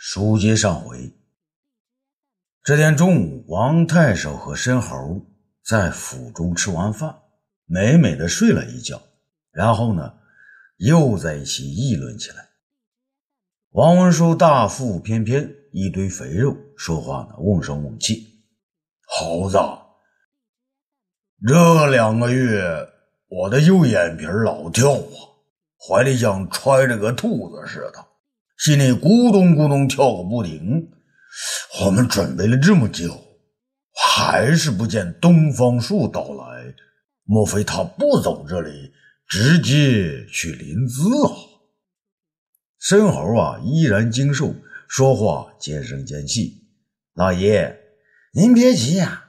[0.00, 1.12] 书接上回，
[2.62, 5.26] 这天中午，王太守和申猴
[5.64, 7.18] 在府中吃完饭，
[7.64, 9.02] 美美的睡了一觉，
[9.50, 10.14] 然后呢，
[10.76, 12.48] 又在一起议论起来。
[13.70, 18.44] 王文书大腹翩翩，一堆肥肉，说话呢瓮声瓮气。
[19.04, 19.58] 猴子，
[21.44, 22.88] 这两个月
[23.26, 25.18] 我的右眼皮老跳啊，
[25.76, 28.07] 怀里像揣着个兔子似的。
[28.58, 30.90] 心里咕咚咕咚跳个不停。
[31.80, 33.16] 我们准备了这么久，
[33.94, 36.74] 还是不见东方树到来。
[37.22, 38.90] 莫非他不走这里，
[39.28, 41.36] 直接去临淄啊？
[42.80, 44.52] 申猴啊，依然精瘦，
[44.88, 46.64] 说话尖声尖气。
[47.14, 47.78] 老爷，
[48.34, 49.26] 您别急呀。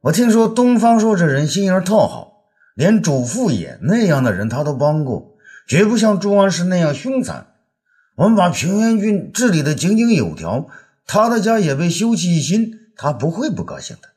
[0.00, 5.36] 我听说东方朔这人心眼特好，连主父偃那样的人他都帮过，
[5.68, 7.49] 绝不像朱安石那样凶残。
[8.20, 10.68] 我们把平原郡治理的井井有条，
[11.06, 14.10] 他的家也被修葺一新，他不会不高兴的。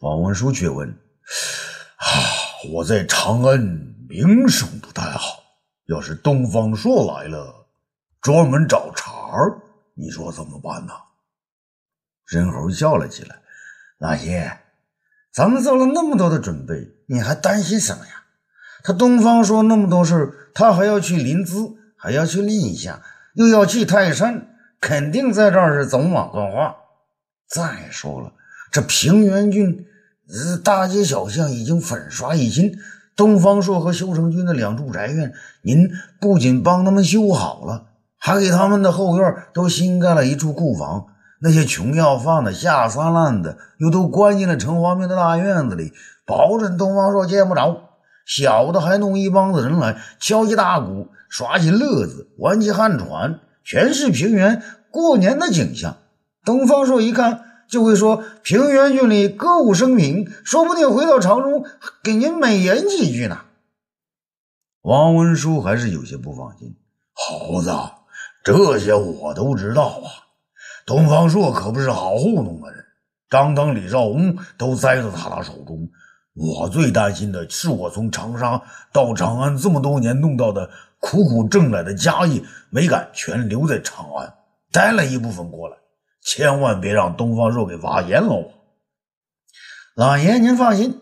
[0.00, 0.88] 王文书却问
[1.94, 2.08] ：“啊，
[2.72, 3.60] 我在长安
[4.08, 5.44] 名声不太好，
[5.86, 7.68] 要是东方朔来了，
[8.20, 9.62] 专门找茬儿，
[9.94, 10.92] 你说怎么办呢？”
[12.26, 13.36] 申猴笑了起来
[13.98, 14.58] ：“老爷，
[15.32, 16.74] 咱们做了那么多的准备，
[17.06, 18.24] 你还担心什么呀？
[18.82, 23.00] 他东方朔那么多事他还要去临淄。”还要去历下，
[23.32, 26.76] 又要去泰山，肯定在这儿是走马观花。
[27.48, 28.32] 再说了，
[28.70, 29.86] 这平原郡
[30.62, 32.76] 大街小巷已经粉刷一新，
[33.16, 35.88] 东方朔和修成军的两处宅院，您
[36.20, 37.86] 不仅帮他们修好了，
[38.18, 41.06] 还给他们的后院都新盖了一处库房。
[41.40, 45.94] 那些穷要饭的、下三滥的，又都关进了城隍庙的大院子里，
[46.26, 47.80] 保准东方朔见不着。
[48.26, 51.08] 小的还弄一帮子人来敲起大鼓。
[51.28, 55.96] 耍起乐子，玩起旱船，全是平原过年的景象。
[56.44, 61.64] 东方朔一看，就会说：“平原郡里歌舞升平，说不定回到朝中
[62.02, 63.40] 给您美言几句呢。”
[64.82, 66.76] 王文书还是有些不放心。
[67.14, 67.70] 猴子，
[68.44, 70.28] 这些我都知道啊。
[70.84, 72.84] 东方朔可不是好糊弄的人，
[73.30, 75.88] 张当、李少红都栽在他的手中。
[76.34, 78.60] 我最担心的是，我从长沙
[78.92, 80.68] 到长安这么多年弄到的
[80.98, 84.34] 苦苦挣来的家业，没敢全留在长安，
[84.72, 85.76] 带了一部分过来，
[86.22, 88.50] 千万别让东方朔给挖眼了。
[89.94, 91.00] 老爷，您放心，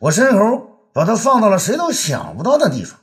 [0.00, 3.00] 我申猴把他放到了谁都想不到的地方。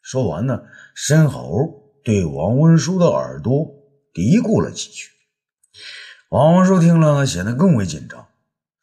[0.00, 0.62] 说完呢，
[0.94, 3.66] 申猴对王文书的耳朵
[4.14, 5.10] 嘀咕了几句。
[6.30, 8.27] 王文书听了，显得更为紧张。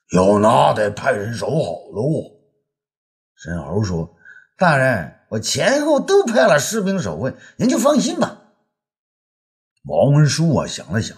[0.09, 2.31] 有那得派人守好喽。
[3.35, 4.15] 申猴说
[4.57, 8.41] ：“大人，我前后都派了士兵守卫，您就放心吧。”
[9.85, 11.17] 王文书啊想了想，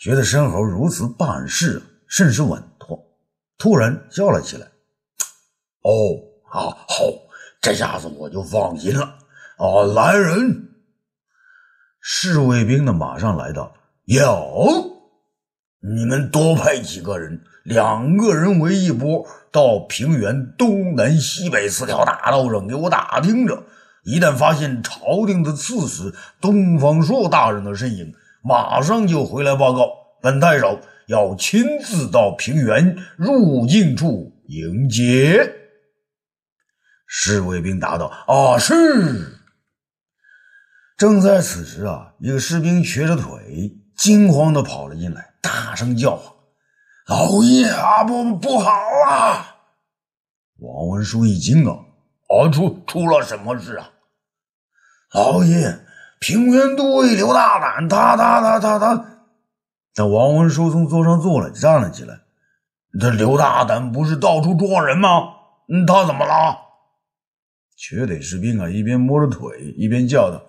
[0.00, 2.98] 觉得申猴如此办事啊甚是稳妥，
[3.58, 4.66] 突然笑了起来
[5.82, 5.90] ：“哦，
[6.44, 7.04] 好，好，
[7.60, 9.18] 这下子我就放心了。
[9.56, 10.68] 啊，来人！”
[12.00, 14.98] 侍卫兵呢马上来到，有。
[15.82, 23.64] 你们多派几个人，两个人为一波，到平原东南西北四条大道上给我打听着。
[24.02, 29.88] 一旦发现朝廷的刺史东方朔大人的身影，马上就回来报告。
[30.22, 35.54] 本太守要亲自到平原入境处迎接。
[37.06, 39.38] 侍卫兵答道：“啊，是。”
[40.96, 45.34] 正在此时啊，一个士兵瘸着腿，惊慌的跑了进来。
[45.42, 46.32] 大声叫唤
[47.10, 49.56] ：“老爷啊，不不好啊！”
[50.62, 51.74] 王文书一惊啊，
[52.28, 53.90] 啊，出出了什么事啊？
[55.12, 55.80] 老爷，
[56.20, 59.04] 平原都尉刘大胆，他他他他他……
[59.96, 62.20] 那王文书从桌上坐了，站了起来。
[63.00, 65.34] 这刘大胆不是到处捉人吗？
[65.68, 66.58] 嗯，他怎么了？
[67.76, 70.40] 瘸腿士兵啊，一边摸着腿，一边叫道。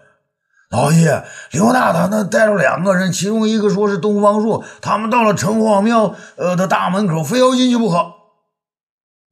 [0.71, 7.97] 老爷，刘大胆他带着两个人，其中一个说是东方朔，他们到了城隍庙呃的大门口，非要进去不可。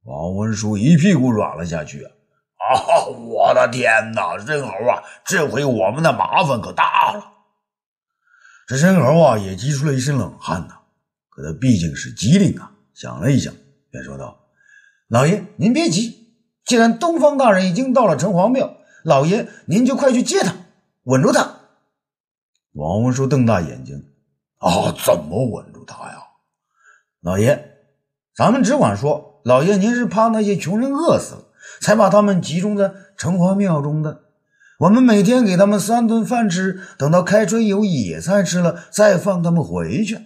[0.04, 2.10] 王文书一屁股软了下去啊！
[2.60, 7.24] 啊，我的天哪，申猴啊，这回我们的麻烦可大了。
[8.68, 10.74] 这申猴啊，也激出了一身冷汗呐。
[11.30, 13.54] 可他毕竟是机灵啊，想了一想，
[13.90, 14.40] 便说道
[15.08, 16.34] ：“老爷，您别急，
[16.66, 18.74] 既然东方大人已经到了城隍庙，
[19.04, 20.54] 老爷您就快去接他。”
[21.04, 21.50] 稳住他！
[22.74, 24.04] 王文书瞪大眼睛，
[24.58, 26.18] 啊，怎么稳住他呀？
[27.22, 27.78] 老爷，
[28.36, 31.44] 咱们只管说，老爷您是怕那些穷人饿死了，
[31.80, 34.20] 才把他们集中在城隍庙中的。
[34.80, 40.18] 我们每天给他们三顿饭吃，等到开春有野菜吃了，再放他们回去。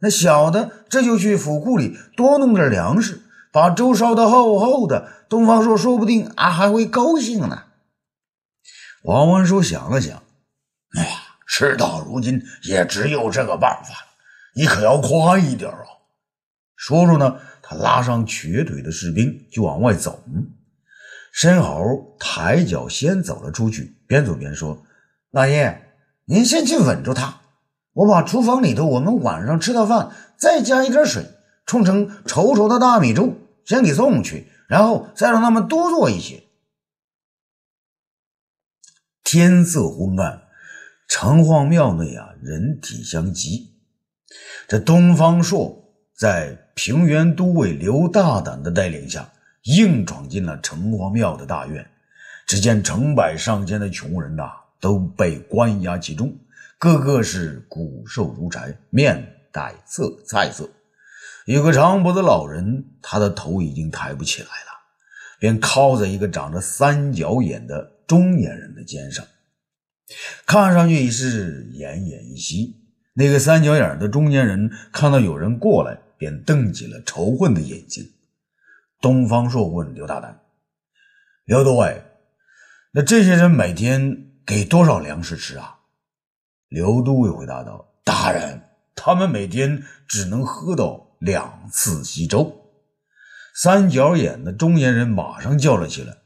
[0.00, 3.22] 那小的这就去府库里多弄点粮食，
[3.52, 5.08] 把粥烧得厚厚的。
[5.28, 7.64] 东方朔说不定啊还会高兴呢。
[9.02, 10.20] 王文书想了想，
[10.96, 11.16] 哎呀，
[11.46, 13.94] 事到如今也只有这个办法，
[14.54, 15.86] 你可要快一点啊！
[16.74, 20.24] 说着呢，他拉上瘸腿的士兵就往外走。
[21.32, 24.82] 申猴抬脚先走了出去，边走边说
[25.30, 25.92] ：“老爷，
[26.24, 27.40] 您先去稳住他，
[27.92, 31.24] 我把厨房里头我们晚上吃的饭再加一点水，
[31.66, 36.42] 冲成稠稠的大米粥，先给送去，然后再让他们多做一些。”
[39.30, 40.40] 天色昏暗，
[41.06, 43.74] 城隍庙内啊，人体相急。
[44.66, 45.84] 这东方朔
[46.16, 49.30] 在平原都尉刘大胆的带领下。
[49.64, 51.86] 硬闯进了城隍庙的大院，
[52.46, 54.48] 只见成百上千的穷人呐，
[54.80, 56.34] 都被关押其中，
[56.78, 59.22] 个个是骨瘦如柴，面
[59.52, 60.66] 带色菜色。
[61.44, 64.80] 有个长脖子老人，他的头已经抬不起来了，
[65.38, 69.24] 便靠在一个长着三角眼的中年人的肩上，
[70.46, 72.74] 看上去已是奄奄一息。
[73.12, 78.10] 那个三角眼的中年人看到有人过来，便瞪起了仇恨的眼睛。
[79.00, 80.40] 东方朔问刘大胆
[81.44, 82.02] ：“刘都尉，
[82.92, 85.80] 那这些人每天给多少粮食吃啊？”
[86.68, 88.62] 刘都尉回答道：“大人，
[88.94, 92.64] 他们每天只能喝到两次稀粥。”
[93.54, 96.17] 三角眼的中年人马上叫了起来：“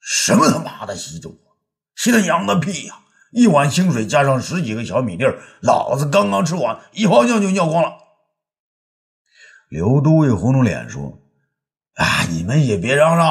[0.00, 1.54] 什么他妈的稀粥啊！
[1.96, 3.00] 稀他娘的屁呀！
[3.32, 7.92] 一碗清水加上十几个小米粒儿，老子刚刚吃完，一泡尿就尿光了。”
[9.68, 11.20] 刘都尉红着脸说。
[11.94, 12.22] 啊！
[12.30, 13.26] 你们也别嚷嚷，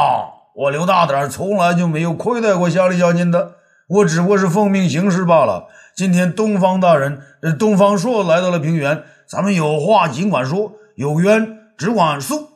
[0.53, 3.55] 我刘大胆从来就没有亏待过乡里乡亲的，
[3.87, 5.69] 我只不过是奉命行事罢了。
[5.95, 12.49] 今天东方大人，呃，东方朔来到了平原，咱们有话尽管说，有冤只管诉。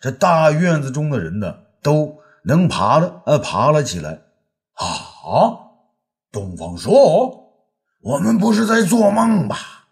[0.00, 4.22] 这大院子中的人呢，都能爬的，呃，爬了起来。
[4.74, 5.58] 啊，
[6.30, 7.52] 东方朔，
[8.02, 9.88] 我们不是在做梦吧？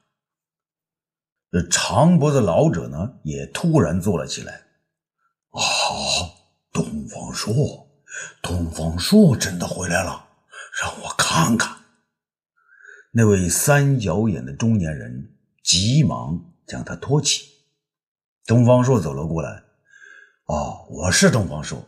[1.50, 4.52] 这长脖子老者呢，也突然坐了起来。
[5.50, 5.60] 啊，
[6.72, 7.54] 东方朔，
[8.40, 10.26] 东方朔真的回来了，
[10.80, 11.76] 让我看看。
[13.10, 17.46] 那位三角眼的中年人急忙将他托起。
[18.46, 19.62] 东方朔走了过来。
[20.46, 21.82] 哦，我是东方朔，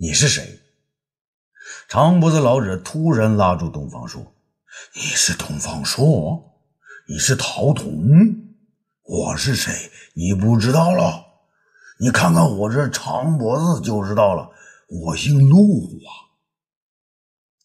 [0.00, 0.60] 你是谁？
[1.88, 4.32] 长脖子老者突然拉住东方朔
[4.94, 6.62] ：“你是东方朔？
[7.08, 8.08] 你是陶童？
[9.02, 9.72] 我是谁？
[10.14, 11.24] 你不知道了？”
[11.98, 14.48] 你看看我这长脖子就知道了，
[14.86, 16.30] 我姓陆啊！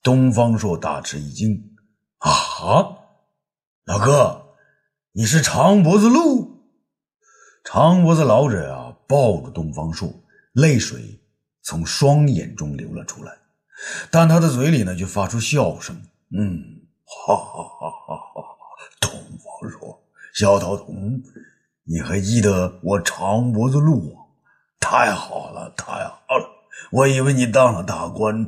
[0.02, 1.76] 东方朔大吃一惊
[2.18, 2.32] ：“啊，
[3.86, 4.56] 老哥，
[5.12, 6.64] 你是长脖子陆？”
[7.64, 10.12] 长脖子老者啊，抱住东方朔，
[10.54, 11.20] 泪水
[11.64, 13.34] 从双眼中流了出来，
[14.12, 15.96] 但他的嘴里呢，却发出笑声
[16.38, 18.44] ：“嗯，哈哈哈哈哈！
[19.00, 21.22] 东方说，小桃童，
[21.86, 24.18] 你还记得我长脖子陆？”
[24.80, 26.46] 太好了，太好了！
[26.92, 28.46] 我以为你当了大官，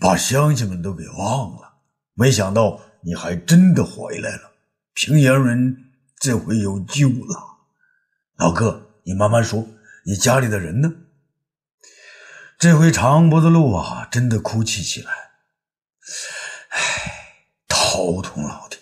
[0.00, 1.74] 把乡亲们都给忘了，
[2.14, 4.52] 没想到你还真的回来了。
[4.94, 5.76] 平原人
[6.18, 7.58] 这回有救了。
[8.38, 9.66] 老哥，你慢慢说，
[10.06, 10.90] 你家里的人呢？
[12.58, 15.12] 这回长脖子鹿啊，真的哭泣起来。
[16.70, 17.12] 唉，
[17.68, 18.76] 头痛老弟，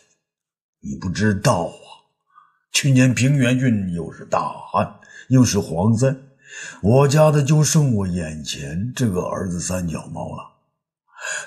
[0.81, 2.09] 你不知道啊，
[2.73, 6.17] 去年平原郡又是大旱，又是蝗灾。
[6.81, 10.55] 我家的就剩我眼前这个儿子三脚猫了，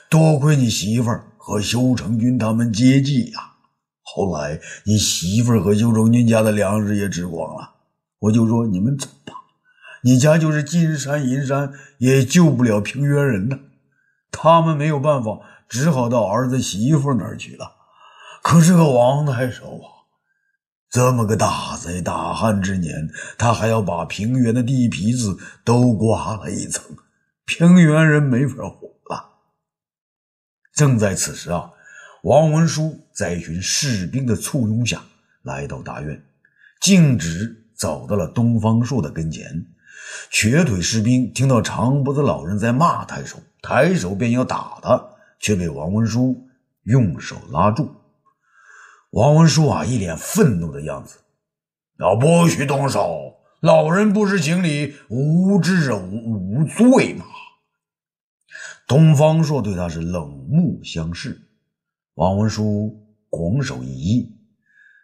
[0.07, 3.53] 多亏你媳妇儿和修成军他们接济呀。
[4.03, 7.73] 后来你媳妇儿和修成军家的粮食也吃光了，
[8.19, 9.33] 我就说你们走吧，
[10.01, 13.59] 你家就是金山银山也救不了平原人呐。
[14.31, 17.73] 他们没有办法，只好到儿子媳妇那儿去了。
[18.41, 19.87] 可是个王太守啊！
[20.89, 26.83] 这么个大灾大旱之年，他还要把平原的地皮子都刮了一层，
[27.45, 29.29] 平原人没法活了。
[30.73, 31.71] 正在此时啊，
[32.23, 35.03] 王文书在一群士兵的簇拥下
[35.43, 36.23] 来到大院，
[36.79, 39.65] 径直走到了东方朔的跟前。
[40.29, 45.03] 瘸腿士兵听到长脖子老人在骂太守，抬手便要打他，
[45.39, 46.47] 却被王文书
[46.83, 47.91] 用手拉住。
[49.11, 51.17] 王文书啊，一脸愤怒的样子，
[51.99, 53.35] 要不许动手！
[53.61, 57.25] 老人不知情理，无知无无罪嘛！
[58.87, 61.41] 东方朔对他是冷目相视，
[62.13, 64.29] 王文书拱手一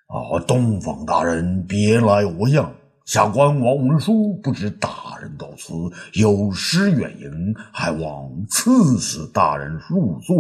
[0.08, 2.74] 揖：“啊，东方大人别来无恙。
[3.06, 5.74] 下官王文书不知大人到此
[6.14, 10.36] 有失远迎，还望赐死大人入罪。”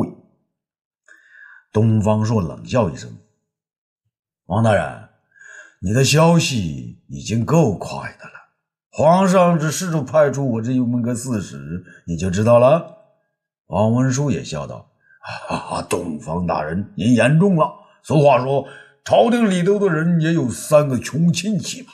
[1.72, 3.10] 东方朔冷笑一声
[4.48, 5.10] ：“王大人，
[5.80, 8.32] 你的消息已经够快的了。
[8.90, 12.96] 皇上只试着派出我这一门个四使，你就知道了。”
[13.68, 14.90] 王文书也笑道
[15.50, 17.70] ：“啊，东方大人，您言重了。
[18.04, 18.68] 俗话说，
[19.04, 21.90] 朝廷里头的人也有三个穷亲戚嘛。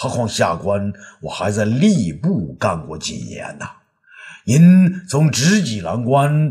[0.00, 0.90] 何况下官
[1.20, 3.66] 我还在吏部干过几年呢。
[4.46, 6.50] 您从执戟郎官，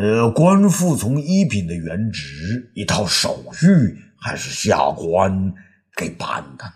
[0.00, 3.66] 呃，官复从一品的原职，一套手续
[4.20, 5.52] 还是下官
[5.96, 6.72] 给办的呢。”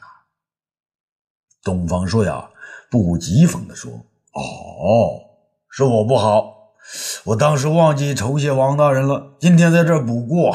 [1.63, 2.51] 东方朔呀，
[2.91, 3.93] 不讥讽地说
[4.35, 5.23] ：“哦，
[5.71, 6.53] 是我不好。”
[7.27, 10.53] 我当时忘记酬谢王大人了，今天在这补过。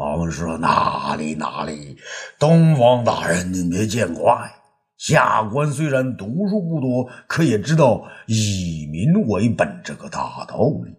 [0.00, 1.98] 王说：“哪里哪里，
[2.38, 4.50] 东方大人您别见怪。
[4.96, 10.94] 下官虽然读书不多，可也知道以民为本这个大道理。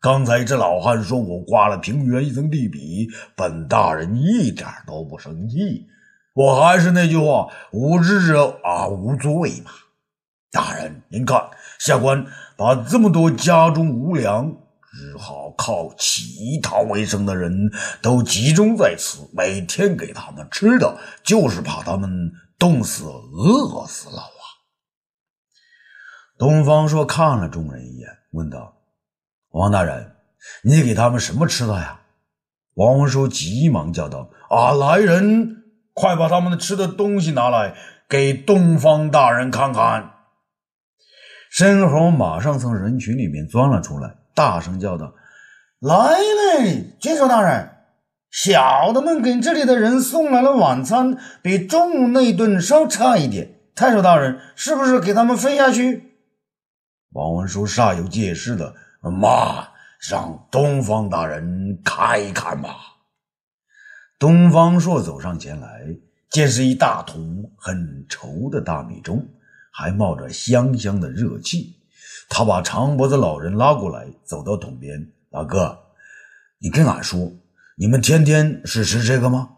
[0.00, 5.88] 刚才这老汉说我刮了平原一层地皮，本大人一点都不生气。
[6.32, 9.32] 我还是那句话，无知者啊无罪
[9.64, 9.72] 嘛。
[10.52, 11.42] 大人，您看。”
[11.80, 12.24] 下官
[12.56, 14.54] 把这么多家中无粮、
[14.96, 17.52] 只好靠乞讨为生的人
[18.00, 24.30] 都集中在此，每天给他们吃的，就是怕他们冻死、饿死了啊！
[26.38, 28.76] 东方朔看了众人一眼，问道
[29.50, 30.14] ：“王大人，
[30.62, 32.00] 你给他们什么吃的呀？”
[32.74, 37.76] 王文书急忙叫道：“啊，来人，快把他们的吃的东西拿来，
[38.08, 40.12] 给东方大人看看。”
[41.50, 45.14] 申猴马上从人群里面钻了出来，大声叫道
[45.80, 47.70] ：“来嘞，郡守大人，
[48.30, 53.60] 小的们给这里的人送来了晚餐，比中午那顿稍差一点。
[53.74, 56.18] 太守大人，是不是给他们分下去？”
[57.14, 59.68] 王文书煞有介事的：“妈，
[60.10, 62.76] 让东方大人看一看吧。”
[64.18, 65.86] 东方朔走上前来，
[66.30, 69.22] 见是一大桶很稠的大米粥。
[69.76, 71.80] 还冒着香香的热气，
[72.28, 75.78] 他把长脖子老人拉过来，走到桶边：“老哥，
[76.58, 77.32] 你跟俺说，
[77.76, 79.56] 你们天天是吃这个吗？”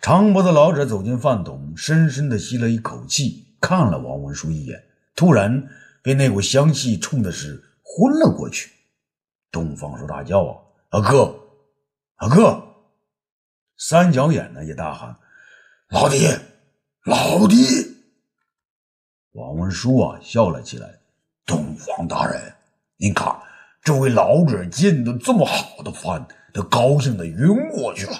[0.00, 4.82] 长脖子老者走进饭桶，深深的吸了一口气，看了王文书一眼，
[5.14, 5.68] 突然
[6.02, 8.70] 被那股香气冲的是昏了过去。
[9.50, 10.44] 东方朔大叫
[10.90, 11.38] ：“啊，阿哥，
[12.16, 12.62] 阿哥！”
[13.78, 15.16] 三角眼呢也大喊
[15.90, 16.26] ：“老弟，
[17.04, 17.56] 老弟！”
[19.32, 21.00] 王文书啊，笑了起来。
[21.46, 22.52] 东方大人，
[22.96, 23.34] 您看，
[23.82, 28.12] 这位老者进的这么好的饭，他高兴的晕过去了。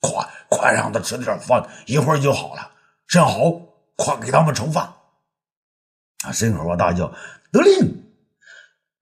[0.00, 2.70] 快，快让他吃点饭，一会儿就好了。
[3.06, 3.52] 沈豪，
[3.96, 4.94] 快给他们盛饭。
[6.24, 6.32] 啊！
[6.32, 7.12] 申猴啊，大叫
[7.52, 8.04] ：“得令！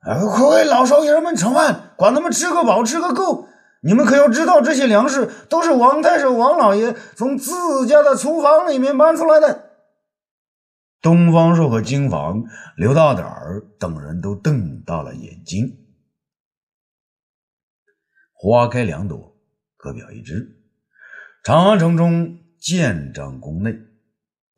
[0.00, 3.46] 啊快为老少爷们盛饭，管他们吃个饱，吃个够。
[3.82, 9.66] 你们可要知道，这些粮食都是王太守王老爷从自家的厨房里面搬出来的。”
[11.02, 12.44] 东方朔和金房、
[12.76, 15.78] 刘大胆儿等人都瞪大了眼睛。
[18.32, 19.36] 花开两朵，
[19.76, 20.58] 各表一枝。
[21.42, 23.74] 长安城中建章宫内，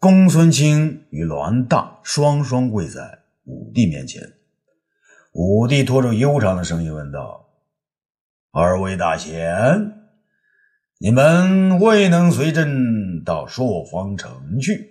[0.00, 4.32] 公孙卿与栾大双双跪在武帝面前。
[5.32, 7.48] 武帝拖着悠长的声音问道
[8.50, 9.94] ：“二位大贤，
[10.98, 14.90] 你们未能随朕到朔方城去？”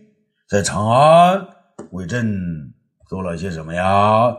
[0.52, 1.48] 在长安
[1.92, 2.74] 为朕
[3.08, 4.36] 做了些什么呀？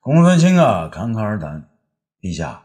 [0.00, 1.66] 公孙卿啊，侃侃而谈。
[2.20, 2.64] 陛下，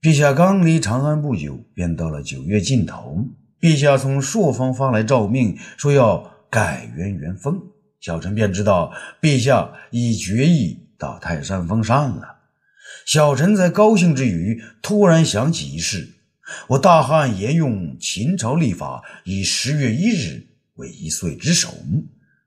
[0.00, 3.24] 陛下刚离长安不久，便到了九月尽头。
[3.60, 7.68] 陛下从朔方发来诏命，说要改元元封。
[8.00, 12.38] 小臣便知道陛下已决意到泰山封禅了。
[13.06, 16.16] 小臣在高兴之余，突然想起一事：
[16.66, 20.48] 我大汉沿用秦朝历法，以十月一日。
[20.76, 21.68] 为一岁之首，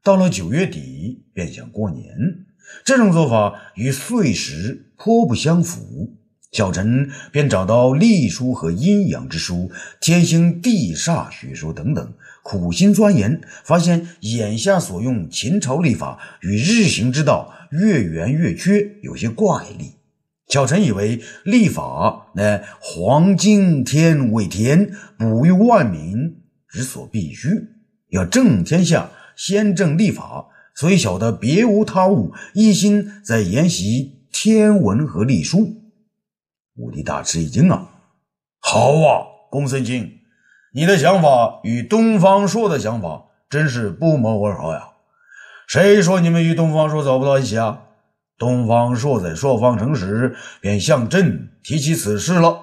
[0.04, 2.06] 到了九月底便想过年，
[2.84, 6.16] 这种做法与岁时颇不相符。
[6.52, 12.14] 小臣便找到历书和阴阳之书、天星地煞学说等等，
[12.44, 19.92] 苦心钻研，发现眼下所用秦朝历法与日行之道月圆月缺有些怪异。
[20.48, 26.38] 小臣以为历法乃黄金天为天，哺育万民
[26.70, 27.50] 之所必须。
[28.16, 35.82] 要正天下，先正立法，所以小的别无他物，一心在研习天文和历书。
[36.78, 37.90] 武帝大吃一惊啊！
[38.62, 40.20] 好啊，公孙卿，
[40.74, 44.92] 你的想法与东方朔的想法真是不谋而合呀！
[45.68, 47.82] 谁说你们与东方朔走不到一起啊？
[48.38, 52.62] 东方朔在朔方城时便向朕提起此事了。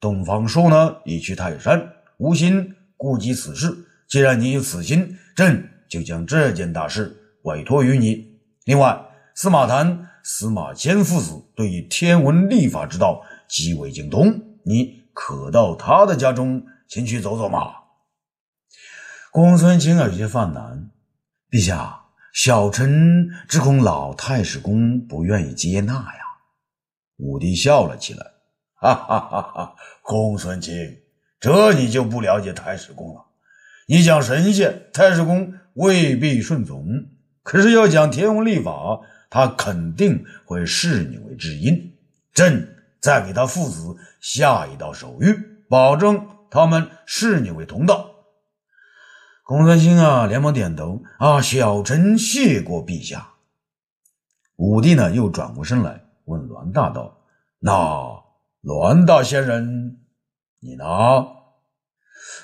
[0.00, 3.72] 东方朔呢，已去泰山，无心顾及此事。
[4.08, 8.38] 既然你有此心，朕就将这件大事委托于你。
[8.64, 9.00] 另外，
[9.34, 17.72] 司马谈、司马迁父子对于天文历法之道极为精通，你可到他的家中前去走走嘛。
[19.30, 20.90] 公孙卿有些犯难，
[21.50, 21.98] 陛下。
[22.34, 26.22] 小臣只恐老太史公不愿意接纳呀。
[27.18, 28.26] 武帝笑了起来，
[28.74, 29.74] 哈哈哈哈！
[30.02, 30.74] 公孙卿，
[31.38, 33.22] 这你就不了解太史公了。
[33.86, 36.82] 你讲神仙，太史公未必顺从；
[37.42, 41.92] 可是要讲天文历法，他肯定会视你为知音。
[42.32, 45.36] 朕再给他父子下一道手谕，
[45.68, 48.10] 保证他们视你为同道。
[49.44, 53.28] 公孙兴啊，连忙点头啊，小臣谢过陛下。
[54.56, 57.18] 武帝呢，又转过身来问栾大道
[57.58, 58.22] ：“那
[58.62, 59.98] 栾大仙人，
[60.60, 60.84] 你呢？”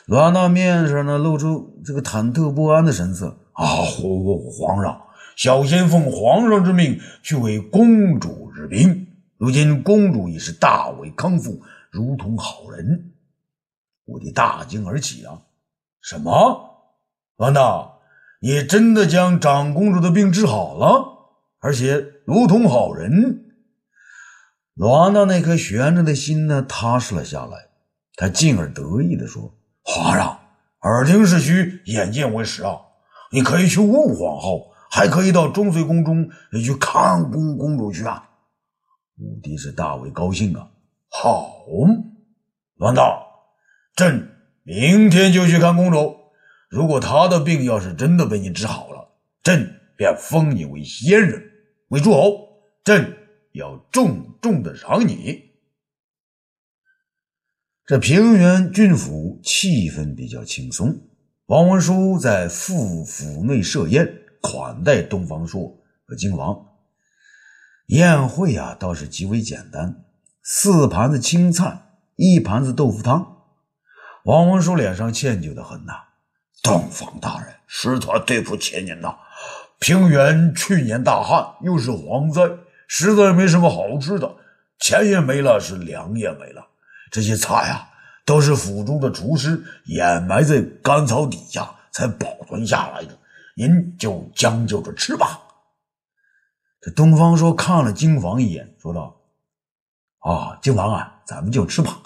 [0.09, 5.03] 罗安娜面上呢，露出这个忐忑不安的神色啊，皇上，
[5.37, 11.61] 小仙奉皇上之命去为公主治病，如今公主已是大为康复，
[11.91, 13.13] 如同好人。
[14.07, 15.43] 武帝大惊而起啊，
[16.01, 16.71] 什么？
[17.37, 17.91] 安娜，
[18.41, 21.05] 你真的将长公主的病治好了，
[21.61, 23.45] 而且如同好人。
[24.73, 27.69] 罗安娜那颗悬着的心呢，踏实了下来。
[28.17, 29.55] 他进而得意地说
[29.91, 30.39] ：“皇上，
[30.83, 32.77] 耳听是虚，眼见为实啊！
[33.33, 36.29] 你可以去问皇后，还可以到中岁宫中
[36.63, 38.29] 去看公公主去啊！”
[39.19, 40.69] 武帝是大为高兴啊！
[41.09, 41.65] 好，
[42.77, 43.19] 栾大，
[43.97, 44.29] 朕
[44.63, 46.15] 明天就去看公主。
[46.69, 49.09] 如果她的病要是真的被你治好了，
[49.43, 51.43] 朕便封你为仙人，
[51.89, 52.47] 为诸侯，
[52.85, 53.17] 朕
[53.53, 55.48] 要重重的赏你。
[57.89, 60.95] 这平原郡府气氛比较轻松，
[61.47, 64.07] 王文书在府府内设宴
[64.43, 65.75] 款待东方朔
[66.07, 66.67] 和靖王。
[67.87, 70.05] 宴会啊，倒是极为简单，
[70.43, 71.81] 四盘子青菜，
[72.17, 73.39] 一盘子豆腐汤。
[74.27, 75.95] 王文书脸上歉疚的很呐。
[76.63, 79.17] 东方大人，实在对不起您呐！
[79.79, 82.43] 平原去年大旱，又是蝗灾，
[82.87, 84.31] 实在没什么好吃的，
[84.79, 86.67] 钱也没了，是粮也没了。
[87.11, 87.89] 这些菜啊，
[88.25, 93.19] 都是府中的厨师掩埋在干草底下才保存下来的，
[93.57, 95.41] 您就将就着吃吧。
[96.81, 99.17] 这东方说看了金房一眼，说道
[100.21, 102.01] ：“啊，金房啊，咱们就吃吧。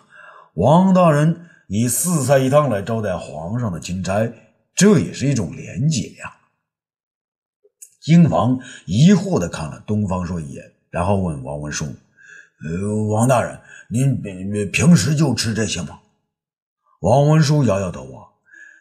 [0.54, 4.30] 王大人。”以四菜一汤来招待皇上的钦差，
[4.74, 6.36] 这也是一种廉洁呀。
[7.98, 11.86] 金房疑惑的看了东方朔一眼，然后问王文书
[12.62, 13.58] ：“呃，王大人，
[13.92, 16.00] 您平时就吃这些吗？”
[17.02, 18.24] 王文书摇摇头啊：“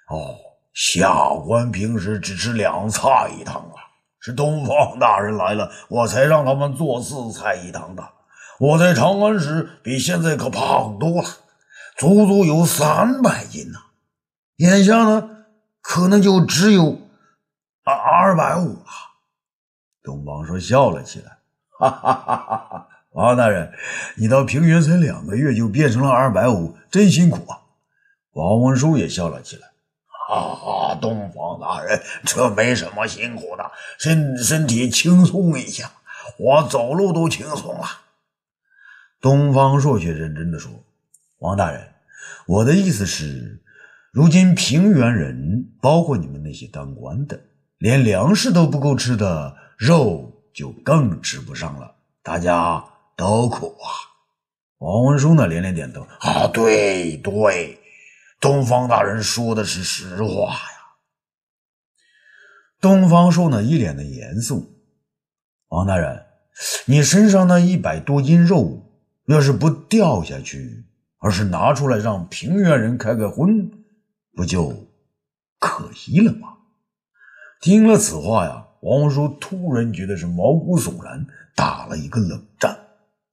[0.09, 0.35] 哦，
[0.73, 3.75] 下官平时只吃两菜一汤啊，
[4.19, 8.09] 是东方大人来了，我才让他们做四菜一汤的。
[8.59, 11.29] 我在长安时比现在可胖多了。”
[11.97, 13.79] 足足有三百斤呐，
[14.55, 15.45] 眼下呢，
[15.81, 16.97] 可能就只有
[17.83, 18.85] 二二百五了。
[20.01, 21.37] 东方说笑了起来，
[21.77, 22.87] 哈哈哈哈哈！
[23.11, 23.73] 王大人，
[24.15, 27.59] 你到平原才两个月就变成了二百五，真辛苦啊！
[28.33, 29.67] 王文书也笑了起来，
[30.29, 35.91] 哈哈，东方大人，这没什么辛苦的，身身体轻松一下，
[36.37, 37.85] 我走路都轻松了。
[39.19, 40.71] 东方朔却认真的说
[41.39, 41.89] ：“王大人。”
[42.47, 43.61] 我的意思是，
[44.13, 47.39] 如今平原人，包括你们那些当官的，
[47.77, 52.83] 连粮食都不够吃的，肉就更吃不上了，大家
[53.21, 53.87] 都苦啊！
[54.79, 57.79] 王文书呢，连连点头：“啊，对对，
[58.39, 60.79] 东方大人说的是实话呀。”
[62.81, 64.67] 东方朔呢，一脸的严肃
[65.69, 66.25] ：“王大人，
[66.85, 68.81] 你身上那一百多斤肉，
[69.25, 70.85] 要是不掉下去……”
[71.23, 73.69] 而是拿出来让平原人开个荤，
[74.35, 74.73] 不就
[75.59, 76.47] 可惜了吗？
[77.61, 81.23] 听了此话呀，王叔突然觉得是毛骨悚然，
[81.55, 82.75] 打了一个冷战。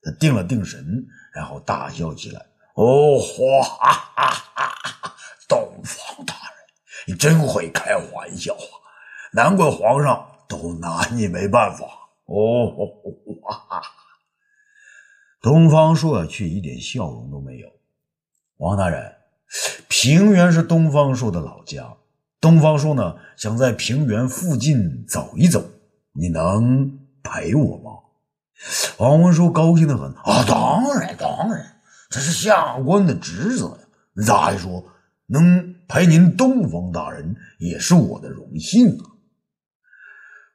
[0.02, 2.40] 他定了定神，然后大笑起来
[2.74, 5.14] ：“哦，哈哈哈！
[5.48, 8.74] 东方大人，你真会开玩笑啊！
[9.32, 11.86] 难怪皇上都拿你没办法。
[12.26, 12.70] 哦，
[13.42, 13.82] 哈哈！
[15.40, 17.68] 东方朔却一点笑容都没有。
[18.58, 19.16] 王大人，
[19.88, 21.96] 平原是东方朔的老家，
[22.40, 25.64] 东方朔呢想在平原附近走一走，
[26.12, 27.87] 你能陪我吗？
[28.98, 34.26] 王文书高兴的很啊，当然当然，这是下官的职责呀。
[34.26, 34.84] 再说，
[35.26, 39.14] 能陪您东方大人也是我的荣幸啊。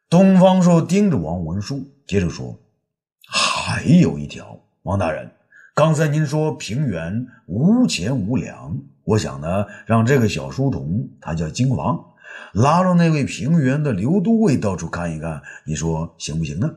[0.10, 2.60] 东方朔盯着王文书，接着说
[3.26, 5.32] ：“还有一条，王大人，
[5.74, 11.98] 刚才您说平原无钱无粮，我想呢，让这个小书童，他叫金王，
[12.52, 16.70] 拉着那位平原的刘都尉到处看一看，你说行不行呢？”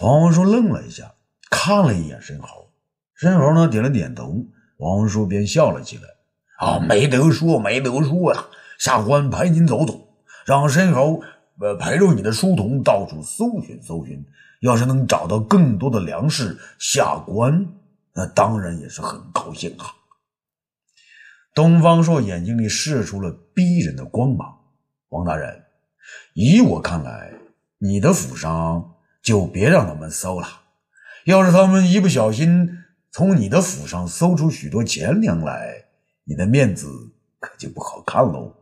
[0.00, 1.14] 王文书愣了一下，
[1.50, 2.72] 看了一眼申猴，
[3.14, 4.44] 申猴呢点了点头，
[4.78, 6.02] 王文书便笑了起来
[6.58, 8.44] ：“啊，没得说，没得说呀，
[8.78, 10.08] 下官陪您走走，
[10.46, 11.22] 让申猴。”
[11.62, 14.24] 呃，陪着你的书童到处搜寻搜寻，
[14.62, 17.66] 要是能找到更多的粮食，下官
[18.14, 19.84] 那当然也是很高兴啊。
[21.54, 24.58] 东方朔眼睛里射出了逼人的光芒。
[25.10, 25.62] 王大人，
[26.32, 27.34] 以我看来，
[27.76, 30.46] 你的府上就别让他们搜了。
[31.24, 32.68] 要是他们一不小心
[33.12, 35.84] 从你的府上搜出许多钱粮来，
[36.24, 36.86] 你的面子
[37.38, 38.54] 可就不好看喽。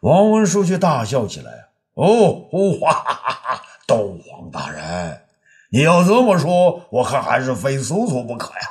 [0.00, 1.68] 王文书却大笑起来。
[1.94, 2.48] 哦，
[2.80, 3.62] 哈哈哈哈！
[3.86, 5.20] 东皇大人，
[5.70, 8.66] 你要这么说，我看还是非搜索不可呀。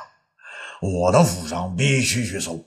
[0.82, 2.62] 我的府上必须去搜。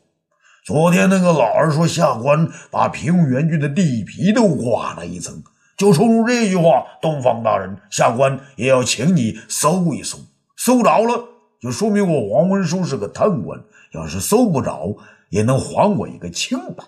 [0.65, 5.43] 昨天那个老儿说，下官把平原郡的地皮都刮了一层，
[5.77, 10.17] 就冲着这句话，东方大人，下官也要请你搜一搜。
[10.57, 11.23] 搜着了，
[11.61, 13.59] 就说明我王文书是个贪官；
[13.93, 14.97] 要是搜不着，
[15.29, 16.83] 也能还我一个清白。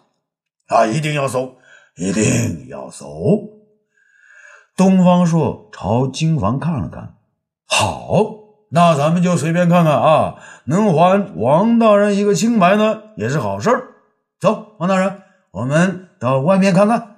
[0.75, 1.56] 啊，一定要搜，
[1.95, 3.06] 一定要搜。
[4.75, 7.15] 东方朔朝金房看了看，
[7.67, 8.23] 好，
[8.71, 13.84] 那咱们就随便看看啊，能还王大人一个清白呢，也是好事儿。
[14.39, 15.21] 走，王大人，
[15.52, 17.17] 我们到外面看看。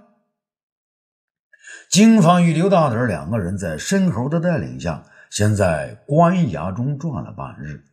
[1.91, 7.83] 金房与刘大胆两个人在申猴的带领下，先在官衙中转了半日，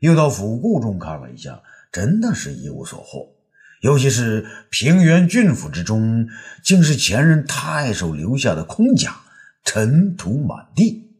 [0.00, 1.60] 又到府库中看了一下，
[1.92, 3.28] 真的是一无所获。
[3.82, 6.26] 尤其是平原郡府之中，
[6.64, 9.16] 竟是前任太守留下的空甲，
[9.64, 11.12] 尘土满地。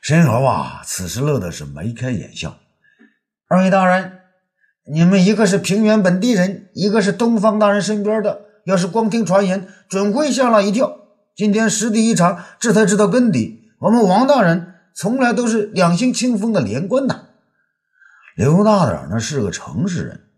[0.00, 2.56] 申猴啊，此时乐的是眉开眼笑。
[3.46, 4.20] 二位大人，
[4.90, 11.02] 你们一个是平原本地人，一个是东方大人身边的，要是光听传言，准会吓了一跳。
[11.36, 13.70] 今天实地一查，这才知道根底。
[13.78, 17.26] 我们王大人从来都是两性清风的连官呐。
[18.34, 20.28] 刘大胆呢，是个诚实人。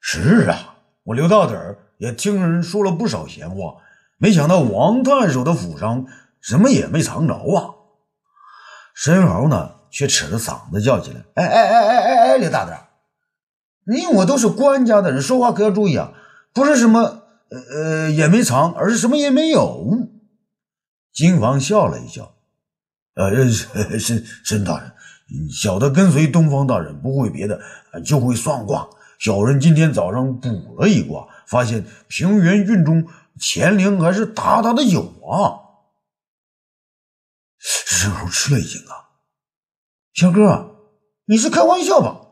[0.00, 3.74] 是啊，我刘大胆也听人说了不少闲话，
[4.16, 6.06] 没想到王太守的府上
[6.40, 7.76] 什么也没藏着啊。
[8.94, 12.88] 申猴呢，却扯着嗓子叫起来：“哎哎哎哎哎哎，刘大胆，
[13.84, 16.14] 你我都是官家的人，说话可要注意啊！
[16.54, 20.08] 不是什么呃呃也没藏，而是什么也没有。”
[21.12, 22.34] 金房笑了一笑
[23.14, 23.48] ：“呃，
[23.98, 24.92] 申申大人，
[25.50, 27.60] 小的跟随东方大人不会别的，
[28.04, 33.04] 就会算卦。”小人今天早上卜了一卦，发现平原郡中
[33.40, 35.58] 钱粮还是大大的有啊！
[37.58, 39.18] 申猴吃了一惊啊！
[40.14, 40.76] 小哥，
[41.24, 42.28] 你是开玩笑吧？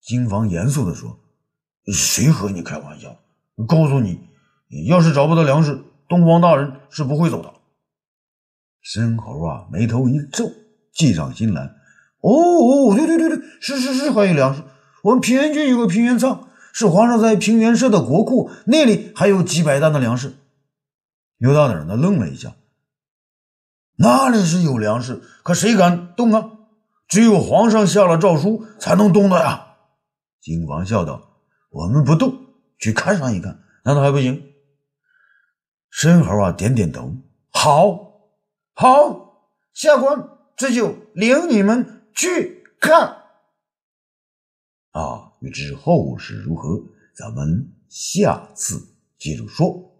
[0.00, 1.20] 金房严肃的说
[1.92, 3.14] ：“谁和你开玩笑？
[3.64, 4.20] 告诉你，
[4.68, 7.52] 你要是找不到粮食，东方大人是不会走的。”
[8.82, 10.50] 申猴啊，眉头一皱，
[10.92, 11.74] 计上心来
[12.20, 14.62] ：“哦哦，对对对对，是是是，还有粮食。”
[15.02, 20.34] 我们平原郡有个平原仓，是皇上在平原设的国库，那里还有几百担的粮食。
[21.38, 22.54] 刘大胆呢愣了一下，
[23.96, 26.50] 那里是有粮食，可谁敢动啊？
[27.08, 29.76] 只有皇上下了诏书才能动的呀。
[30.40, 31.38] 金王笑道
[31.70, 32.45] ：“我们不动，
[32.78, 34.54] 去看上一看，难道还不行？”
[35.90, 37.14] 申猴啊点点头
[37.50, 38.30] ：“好，
[38.74, 43.22] 好，下官这就领你们去看。”
[44.92, 46.82] 啊，欲知后事如何，
[47.14, 49.95] 咱们下次接着说。